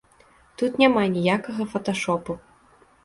Тут 0.61 0.79
няма 0.83 1.03
ніякага 1.17 1.67
фаташопу. 1.75 2.39